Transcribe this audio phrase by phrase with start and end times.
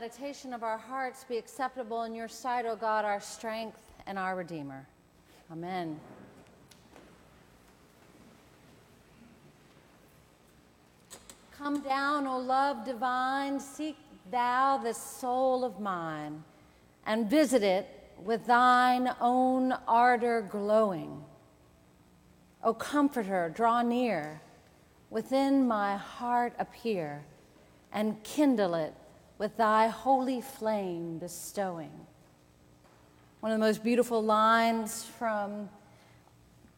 [0.00, 3.76] meditation of our hearts be acceptable in your sight, O God, our strength
[4.06, 4.86] and our Redeemer.
[5.52, 6.00] Amen.
[11.52, 13.98] Come down, O love divine, seek
[14.30, 16.42] thou the soul of mine,
[17.04, 17.86] and visit it
[18.24, 21.22] with thine own ardor glowing.
[22.64, 24.40] O Comforter, draw near,
[25.10, 27.22] within my heart appear,
[27.92, 28.94] and kindle it
[29.40, 31.90] with thy holy flame bestowing.
[33.40, 35.70] One of the most beautiful lines from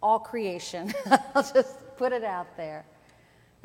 [0.01, 0.95] all creation.
[1.35, 2.85] I'll just put it out there.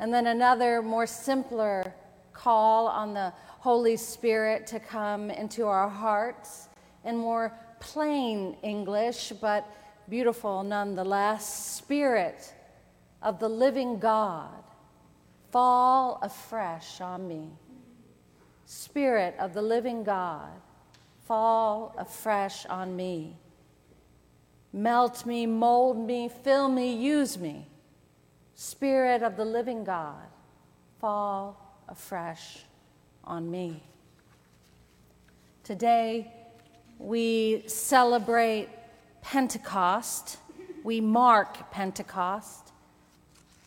[0.00, 1.94] And then another more simpler
[2.32, 6.68] call on the Holy Spirit to come into our hearts
[7.04, 9.64] in more plain English, but
[10.08, 11.76] beautiful nonetheless.
[11.76, 12.52] Spirit
[13.22, 14.64] of the living God,
[15.52, 17.52] fall afresh on me.
[18.70, 20.50] Spirit of the living God,
[21.26, 23.34] fall afresh on me.
[24.74, 27.66] Melt me, mold me, fill me, use me.
[28.54, 30.26] Spirit of the living God,
[31.00, 32.58] fall afresh
[33.24, 33.82] on me.
[35.64, 36.30] Today,
[36.98, 38.68] we celebrate
[39.22, 40.36] Pentecost.
[40.84, 42.72] We mark Pentecost,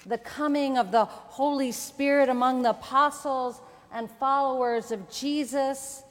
[0.06, 6.04] the coming of the Holy Spirit among the apostles and followers of Jesus.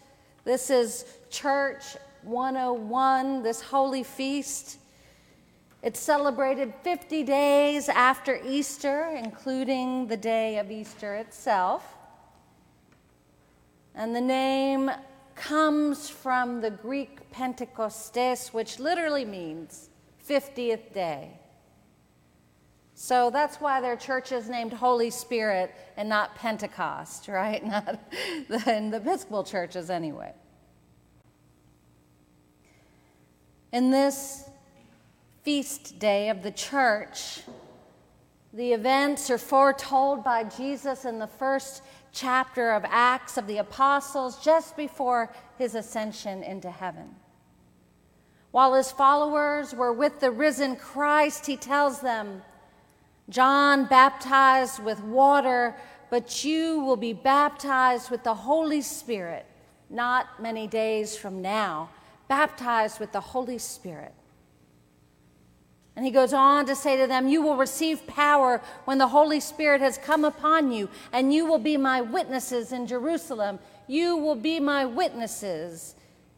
[0.45, 4.79] This is Church 101, this holy feast.
[5.83, 11.97] It's celebrated 50 days after Easter, including the day of Easter itself.
[13.95, 14.91] And the name
[15.35, 19.89] comes from the Greek Pentecostes, which literally means
[20.29, 21.40] 50th day.
[23.03, 27.65] So that's why their church is named Holy Spirit and not Pentecost, right?
[27.67, 27.99] Not
[28.67, 30.35] in the Episcopal churches, anyway.
[33.73, 34.51] In this
[35.43, 37.41] feast day of the church.
[38.53, 41.83] The events are foretold by Jesus in the first
[42.13, 47.17] chapter of Acts of the Apostles just before his ascension into heaven.
[48.51, 52.43] While his followers were with the risen Christ, he tells them,
[53.31, 55.77] John baptized with water,
[56.11, 59.47] but you will be baptized with the Holy Spirit
[59.91, 61.91] not many days from now,
[62.29, 64.15] baptized with the Holy Spirit.
[65.97, 69.41] And he goes on to say to them, You will receive power when the Holy
[69.41, 73.59] Spirit has come upon you, and you will be my witnesses in Jerusalem.
[73.89, 75.97] You will be my witnesses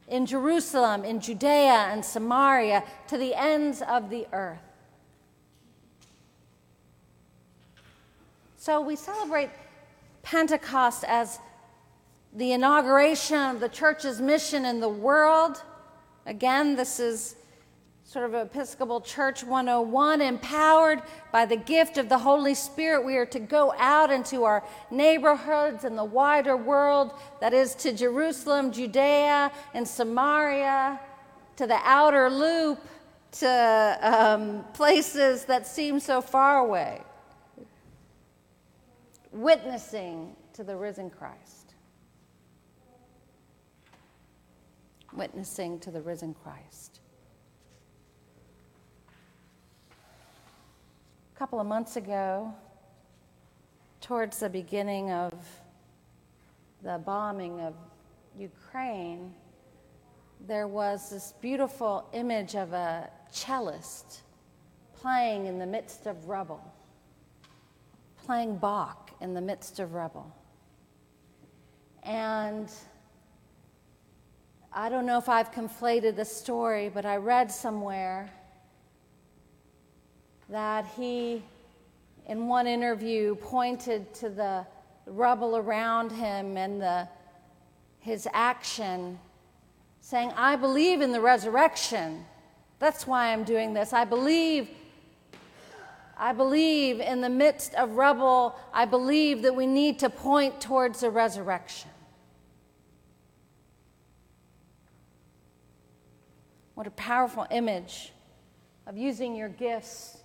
[0.08, 4.72] in Jerusalem, in Judea and Samaria, to the ends of the earth.
[8.62, 9.50] So we celebrate
[10.23, 11.41] Pentecost as
[12.33, 15.61] the inauguration of the church's mission in the world.
[16.27, 17.34] Again, this is
[18.05, 21.03] sort of Episcopal Church 101, empowered
[21.33, 24.62] by the gift of the Holy Spirit, we are to go out into our
[24.93, 31.00] neighborhoods and the wider world, that is, to Jerusalem, Judea, and Samaria,
[31.56, 32.79] to the outer loop,
[33.41, 37.00] to um, places that seem so far away,
[39.32, 41.75] witnessing to the risen Christ.
[45.15, 47.00] Witnessing to the risen Christ.
[51.34, 52.54] A couple of months ago,
[54.00, 55.32] towards the beginning of
[56.82, 57.75] the bombing of
[58.38, 59.34] Ukraine,
[60.47, 64.22] there was this beautiful image of a cellist
[64.94, 66.62] playing in the midst of rubble,
[68.25, 70.34] playing Bach in the midst of rubble.
[72.03, 72.69] And
[74.72, 78.28] I don't know if I've conflated the story, but I read somewhere
[80.49, 81.43] that he,
[82.27, 84.66] in one interview, pointed to the
[85.06, 87.08] rubble around him and the,
[88.00, 89.19] his action,
[90.00, 92.25] saying, I believe in the resurrection.
[92.81, 93.93] That's why I'm doing this.
[93.93, 94.69] I believe.
[96.17, 101.00] I believe in the midst of rubble, I believe that we need to point towards
[101.00, 101.91] the resurrection.
[106.75, 108.12] What a powerful image
[108.87, 110.19] of using your gifts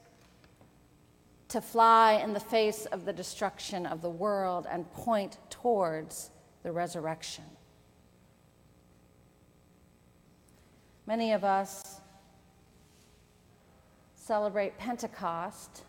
[1.50, 6.32] to fly in the face of the destruction of the world and point towards
[6.64, 7.46] the resurrection.
[11.06, 11.97] Many of us
[14.28, 15.84] celebrate Pentecost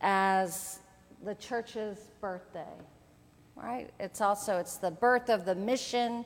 [0.00, 0.78] as
[1.24, 2.76] the church's birthday.
[3.56, 3.90] right?
[3.98, 6.24] It's also it's the birth of the mission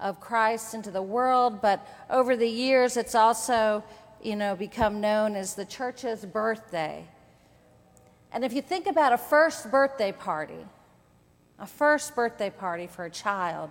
[0.00, 3.84] of Christ into the world, but over the years it's also,
[4.24, 7.04] you know, become known as the church's birthday.
[8.32, 10.66] And if you think about a first birthday party,
[11.60, 13.70] a first birthday party for a child,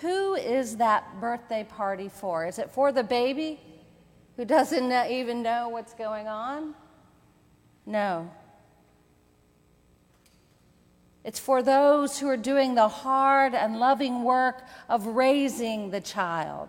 [0.00, 2.48] who is that birthday party for?
[2.48, 3.60] Is it for the baby
[4.38, 6.72] who doesn't even know what's going on?
[7.84, 8.30] No.
[11.24, 16.68] It's for those who are doing the hard and loving work of raising the child.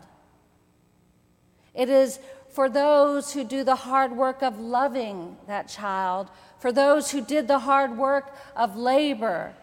[1.75, 2.19] It is
[2.49, 7.47] for those who do the hard work of loving that child, for those who did
[7.47, 9.53] the hard work of labor,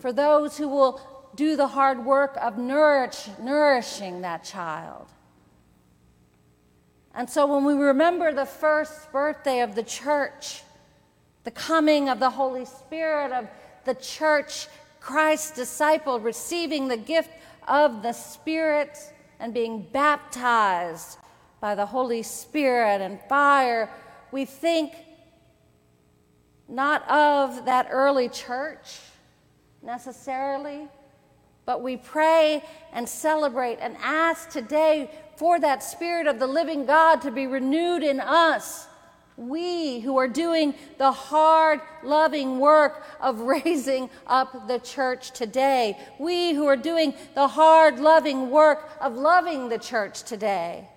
[0.00, 1.00] for those who will
[1.36, 5.06] do the hard work of nourish, nourishing that child.
[7.14, 10.62] And so when we remember the first birthday of the church,
[11.44, 13.46] the coming of the Holy Spirit, of
[13.84, 14.66] the church,
[15.00, 17.30] Christ's disciple, receiving the gift
[17.68, 18.98] of the Spirit
[19.38, 21.18] and being baptized
[21.60, 23.88] by the Holy Spirit and fire,
[24.32, 24.94] we think
[26.68, 29.00] not of that early church
[29.82, 30.88] necessarily,
[31.66, 32.62] but we pray
[32.92, 38.02] and celebrate and ask today for that Spirit of the living God to be renewed
[38.02, 38.86] in us
[39.36, 45.98] we who are doing the hard, loving work of raising up the church today.
[46.18, 50.88] We who are doing the hard, loving work of loving the church today.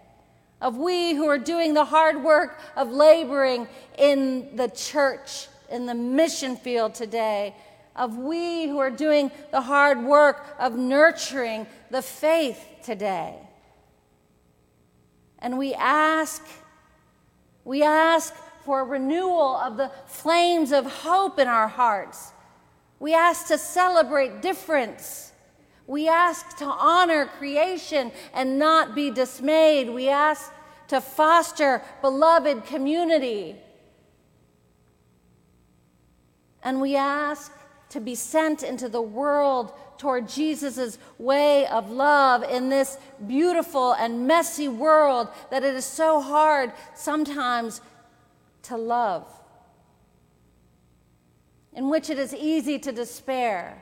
[0.62, 3.68] Of we who are doing the hard work of laboring
[3.98, 7.56] in the church, in the mission field today.
[7.98, 13.36] Of we who are doing the hard work of nurturing the faith today.
[15.40, 16.44] And we ask
[17.68, 18.34] we ask
[18.64, 22.32] for a renewal of the flames of hope in our hearts.
[22.98, 25.34] We ask to celebrate difference.
[25.86, 29.90] We ask to honor creation and not be dismayed.
[29.90, 30.50] We ask
[30.88, 33.58] to foster beloved community.
[36.64, 37.52] And we ask
[37.90, 44.28] to be sent into the world toward Jesus' way of love in this beautiful and
[44.28, 47.82] messy world that it is so hard sometimes
[48.64, 49.26] to love,
[51.74, 53.82] in which it is easy to despair.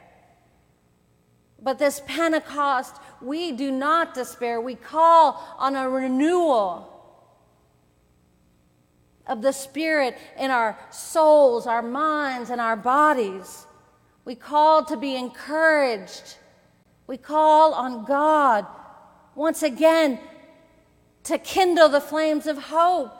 [1.61, 4.61] But this Pentecost, we do not despair.
[4.61, 6.91] We call on a renewal
[9.25, 13.64] of the Spirit in our souls, our minds, and our bodies.
[14.25, 16.37] We call to be encouraged.
[17.07, 18.65] We call on God
[19.35, 20.19] once again
[21.23, 23.13] to kindle the flames of hope,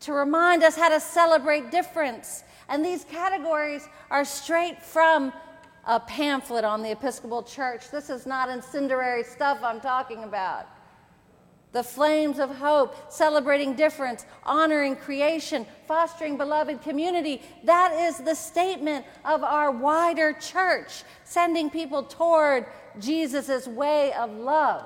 [0.00, 2.44] to remind us how to celebrate difference.
[2.68, 5.32] And these categories are straight from
[5.86, 7.90] a pamphlet on the Episcopal Church.
[7.90, 10.66] This is not incendiary stuff I'm talking about
[11.72, 17.42] the flames of hope, celebrating difference, honoring creation, fostering beloved community.
[17.64, 22.66] That is the statement of our wider church, sending people toward
[23.00, 24.84] Jesus' way of love.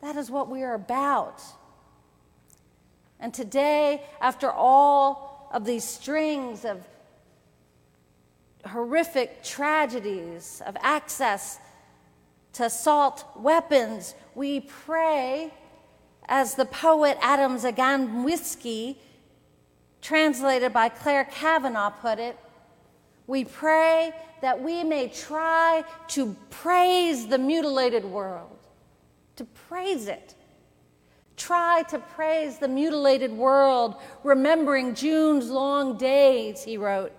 [0.00, 1.42] That is what we are about.
[3.18, 6.86] And today, after all of these strings of
[8.64, 11.58] horrific tragedies, of access
[12.54, 14.14] to assault weapons.
[14.34, 15.52] We pray,
[16.26, 18.96] as the poet Adam Zagajewski,
[20.00, 22.38] translated by Clare Cavanagh, put it,
[23.26, 28.58] we pray that we may try to praise the mutilated world,
[29.36, 30.34] to praise it.
[31.36, 37.12] Try to praise the mutilated world, remembering June's long days, he wrote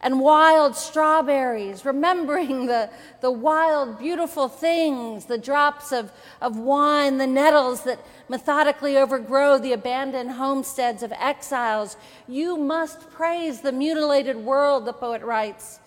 [0.00, 2.90] and wild strawberries, remembering the,
[3.22, 7.98] the wild, beautiful things, the drops of, of wine, the nettles that
[8.28, 11.96] methodically overgrow the abandoned homesteads of exiles.
[12.28, 15.80] You must praise the mutilated world, the poet writes.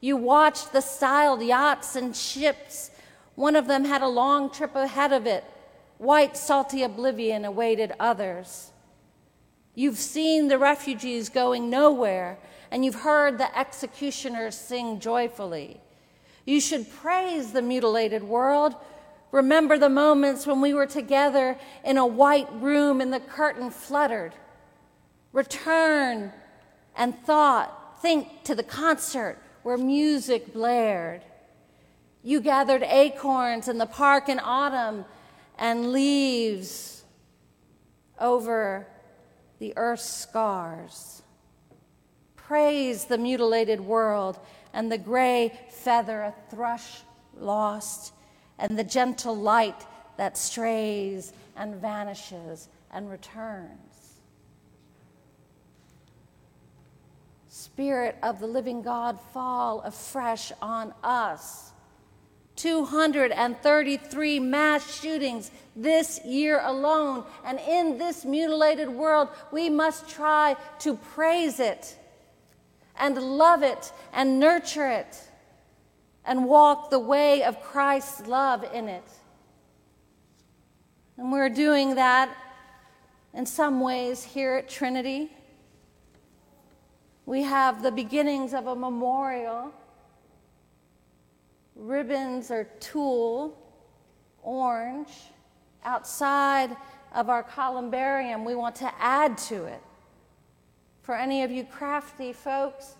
[0.00, 2.90] You watched the styled yachts and ships.
[3.34, 5.44] One of them had a long trip ahead of it.
[5.98, 8.70] White, salty oblivion awaited others.
[9.74, 12.38] You've seen the refugees going nowhere
[12.70, 15.80] and you've heard the executioners sing joyfully.
[16.44, 18.74] You should praise the mutilated world.
[19.32, 24.34] Remember the moments when we were together in a white room and the curtain fluttered.
[25.32, 26.32] Return
[26.96, 31.22] and thought, think to the concert where music blared.
[32.22, 35.04] You gathered acorns in the park in autumn
[35.58, 37.04] and leaves
[38.18, 38.86] over
[39.58, 41.22] the earth's scars
[42.50, 44.36] Praise the mutilated world
[44.74, 47.02] and the gray feather a thrush
[47.38, 48.12] lost,
[48.58, 54.18] and the gentle light that strays and vanishes and returns.
[57.46, 61.70] Spirit of the living God, fall afresh on us.
[62.56, 67.22] 233 mass shootings this year alone.
[67.44, 71.96] And in this mutilated world, we must try to praise it
[73.00, 75.18] and love it and nurture it
[76.24, 79.10] and walk the way of Christ's love in it.
[81.16, 82.34] And we're doing that
[83.34, 85.30] in some ways here at Trinity.
[87.26, 89.72] We have the beginnings of a memorial.
[91.74, 93.56] Ribbons are tulle,
[94.42, 95.12] orange.
[95.84, 96.76] Outside
[97.14, 99.82] of our columbarium, we want to add to it.
[101.10, 102.94] For any of you crafty folks,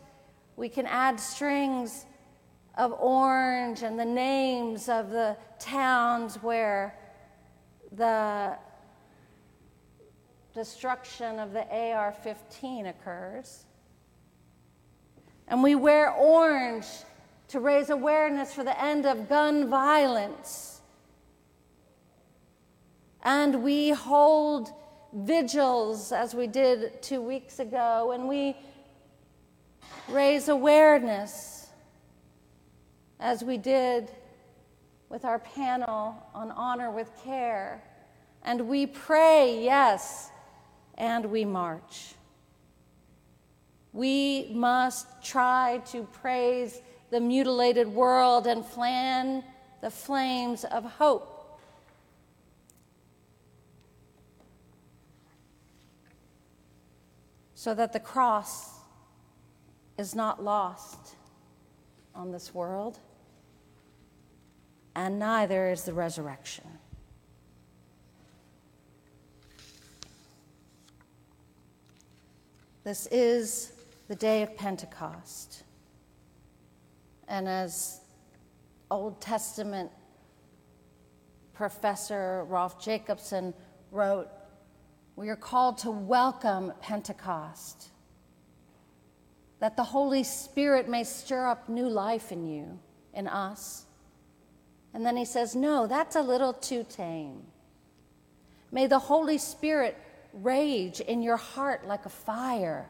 [0.56, 2.06] we can add strings
[2.76, 6.98] of orange and the names of the towns where
[7.92, 8.58] the
[10.52, 13.64] destruction of the AR 15 occurs.
[15.46, 16.88] And we wear orange
[17.46, 20.80] to raise awareness for the end of gun violence.
[23.22, 24.72] And we hold
[25.12, 28.56] vigils, as we did two weeks ago, and we
[30.08, 31.68] raise awareness,
[33.18, 34.10] as we did
[35.08, 37.82] with our panel on honor with care.
[38.42, 40.30] And we pray, yes,
[40.96, 42.14] and we march.
[43.92, 49.42] We must try to praise the mutilated world and fan
[49.80, 51.29] the flames of hope
[57.60, 58.70] so that the cross
[59.98, 61.14] is not lost
[62.14, 62.98] on this world,
[64.96, 66.64] and neither is the resurrection.
[72.82, 73.72] This is
[74.08, 75.64] the day of Pentecost.
[77.28, 78.00] And as
[78.90, 79.90] Old Testament
[81.52, 83.52] professor Rolf Jacobson
[83.90, 84.28] wrote,
[85.20, 87.90] we are called to welcome Pentecost,
[89.58, 92.78] that the Holy Spirit may stir up new life in you,
[93.12, 93.84] in us.
[94.94, 97.42] And then he says, No, that's a little too tame.
[98.72, 99.98] May the Holy Spirit
[100.32, 102.88] rage in your heart like a fire,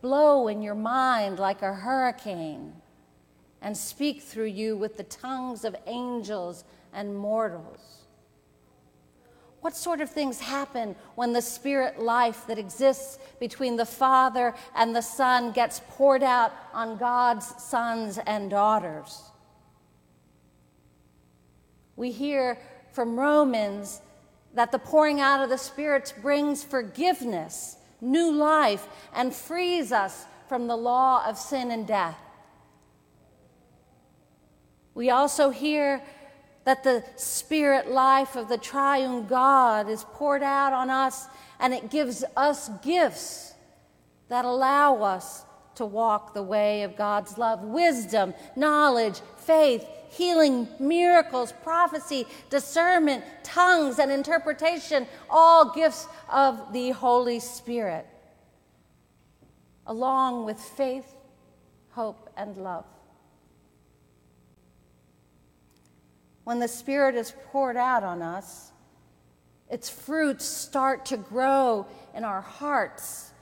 [0.00, 2.72] blow in your mind like a hurricane,
[3.60, 6.62] and speak through you with the tongues of angels
[6.92, 8.04] and mortals.
[9.60, 14.94] What sort of things happen when the spirit life that exists between the Father and
[14.94, 19.22] the Son gets poured out on God's sons and daughters?
[21.96, 22.58] We hear
[22.92, 24.00] from Romans
[24.54, 30.68] that the pouring out of the Spirit brings forgiveness, new life, and frees us from
[30.68, 32.18] the law of sin and death.
[34.94, 36.02] We also hear
[36.68, 41.26] that the spirit life of the triune God is poured out on us
[41.60, 43.54] and it gives us gifts
[44.28, 45.46] that allow us
[45.76, 53.98] to walk the way of God's love wisdom, knowledge, faith, healing, miracles, prophecy, discernment, tongues,
[53.98, 58.06] and interpretation, all gifts of the Holy Spirit,
[59.86, 61.14] along with faith,
[61.92, 62.84] hope, and love.
[66.48, 68.72] When the Spirit is poured out on us,
[69.68, 73.32] its fruits start to grow in our hearts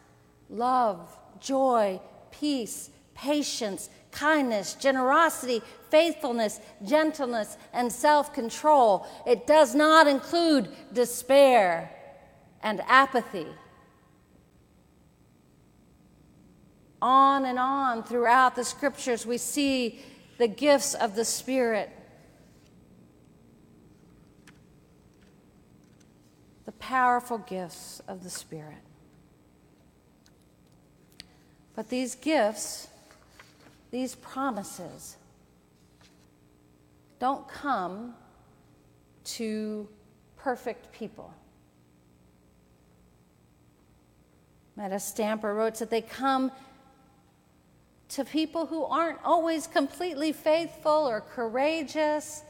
[0.50, 2.00] love, joy,
[2.32, 9.06] peace, patience, kindness, generosity, faithfulness, gentleness, and self control.
[9.24, 11.92] It does not include despair
[12.60, 13.46] and apathy.
[17.00, 20.00] On and on throughout the scriptures, we see
[20.38, 21.92] the gifts of the Spirit
[26.86, 28.78] powerful gifts of the Spirit.
[31.74, 32.86] But these gifts,
[33.90, 35.16] these promises,
[37.18, 38.14] don't come
[39.24, 39.88] to
[40.36, 41.34] perfect people.
[44.76, 46.52] Meda Stamper wrote that they come
[48.10, 52.44] to people who aren't always completely faithful or courageous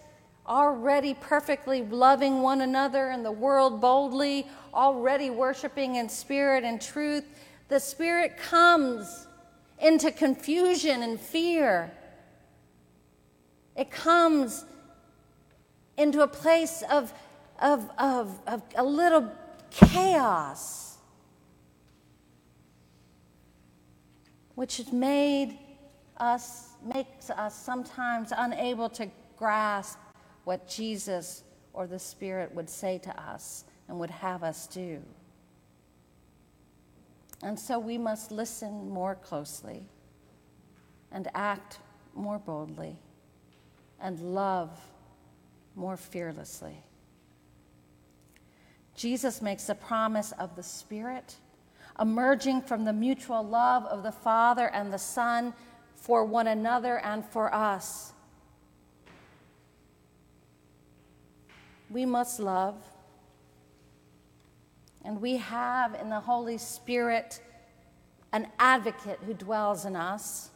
[0.48, 7.24] already perfectly loving one another in the world boldly, already worshiping in spirit and truth.
[7.68, 9.26] The Spirit comes
[9.80, 11.90] into confusion and fear.
[13.74, 14.64] It comes
[15.96, 17.12] into a place of,
[17.60, 19.30] of, of, of a little
[19.70, 20.98] chaos,
[24.54, 25.58] which has made
[26.18, 29.98] us, makes us sometimes unable to grasp
[30.46, 35.02] what Jesus or the Spirit would say to us and would have us do.
[37.42, 39.88] And so we must listen more closely
[41.10, 41.80] and act
[42.14, 42.96] more boldly
[44.00, 44.70] and love
[45.74, 46.80] more fearlessly.
[48.94, 51.34] Jesus makes a promise of the Spirit
[51.98, 55.52] emerging from the mutual love of the Father and the Son
[55.96, 58.12] for one another and for us.
[61.90, 62.76] We must love.
[65.04, 67.40] And we have in the Holy Spirit
[68.32, 70.50] an advocate who dwells in us,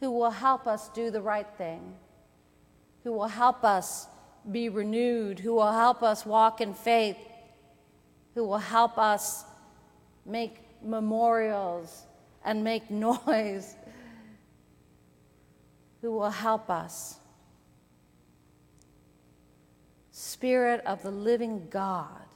[0.00, 1.94] who will help us do the right thing,
[3.04, 4.08] who will help us
[4.50, 7.16] be renewed, who will help us walk in faith,
[8.34, 9.44] who will help us
[10.26, 12.04] make memorials
[12.44, 13.76] and make noise,
[16.02, 17.18] who will help us.
[20.34, 22.26] Spirit of the living God,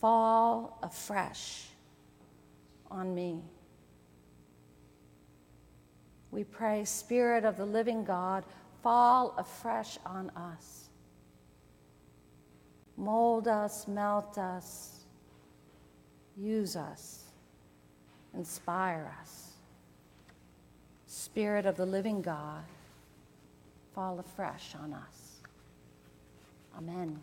[0.00, 1.66] fall afresh
[2.90, 3.44] on me.
[6.32, 8.42] We pray, Spirit of the living God,
[8.82, 10.88] fall afresh on us.
[12.96, 15.04] Mold us, melt us,
[16.36, 17.22] use us,
[18.34, 19.52] inspire us.
[21.06, 22.64] Spirit of the living God,
[23.94, 25.25] fall afresh on us.
[26.76, 27.20] Amen.